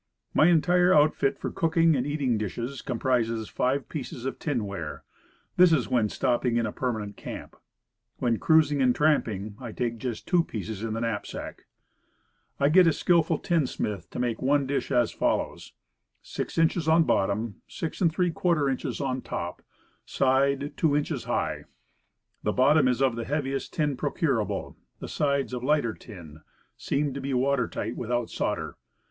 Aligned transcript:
My 0.33 0.47
entire 0.47 0.91
outfit 0.91 1.37
for 1.37 1.51
cooking 1.51 1.95
and 1.95 2.07
eating 2.07 2.39
dishes 2.39 2.81
com 2.81 2.97
prises 2.97 3.47
five 3.49 3.87
pieces 3.87 4.25
of 4.25 4.39
tinware. 4.39 5.03
This 5.57 5.71
is 5.71 5.89
when 5.89 6.09
stopping 6.09 6.57
in 6.57 6.65
a 6.65 6.71
permanent 6.71 7.17
camp. 7.17 7.55
When 8.17 8.39
cruising 8.39 8.81
and 8.81 8.95
tramping, 8.95 9.51
1 9.59 9.75
take 9.75 9.99
just 9.99 10.27
two 10.27 10.43
pieces 10.43 10.81
in 10.81 10.93
the 10.95 11.01
knapsack. 11.01 11.67
I 12.59 12.69
get 12.69 12.87
a 12.87 12.93
skillful 12.93 13.37
tinsmith 13.37 14.09
to 14.09 14.17
make 14.17 14.41
one 14.41 14.65
dish 14.65 14.89
as 14.91 15.11
fol 15.11 15.37
lows: 15.37 15.73
Six 16.23 16.57
inches 16.57 16.87
on 16.87 17.03
bottom, 17.03 17.61
6^ 17.69 18.67
inches 18.71 19.01
on 19.01 19.21
top, 19.21 19.61
side 20.03 20.75
2 20.77 20.97
inches 20.97 21.25
high. 21.25 21.65
The 22.41 22.51
bottom 22.53 22.87
is 22.87 23.03
of 23.03 23.15
the 23.15 23.25
heaviest 23.25 23.71
tin 23.73 23.95
procurable, 23.95 24.75
the 24.97 25.07
sides 25.07 25.53
of 25.53 25.61
fighter 25.61 25.93
tin, 25.93 26.17
and 26.17 26.39
seamed 26.75 27.13
to 27.13 27.21
be 27.21 27.35
water 27.35 27.67
tight 27.67 27.95
without 27.95 28.31
solder. 28.31 28.77